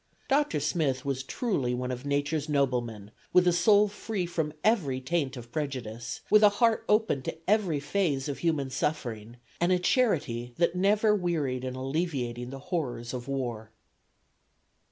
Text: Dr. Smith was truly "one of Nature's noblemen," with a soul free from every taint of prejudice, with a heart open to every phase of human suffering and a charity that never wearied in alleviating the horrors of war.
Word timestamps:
Dr. 0.27 0.59
Smith 0.59 1.05
was 1.05 1.21
truly 1.21 1.75
"one 1.75 1.91
of 1.91 2.07
Nature's 2.07 2.49
noblemen," 2.49 3.11
with 3.33 3.45
a 3.47 3.53
soul 3.53 3.87
free 3.87 4.25
from 4.25 4.51
every 4.63 4.99
taint 4.99 5.37
of 5.37 5.51
prejudice, 5.51 6.21
with 6.31 6.41
a 6.41 6.49
heart 6.57 6.83
open 6.89 7.21
to 7.21 7.37
every 7.47 7.79
phase 7.79 8.27
of 8.27 8.39
human 8.39 8.71
suffering 8.71 9.37
and 9.59 9.71
a 9.71 9.77
charity 9.77 10.55
that 10.57 10.73
never 10.75 11.13
wearied 11.13 11.63
in 11.63 11.75
alleviating 11.75 12.49
the 12.49 12.57
horrors 12.73 13.13
of 13.13 13.27
war. 13.27 13.69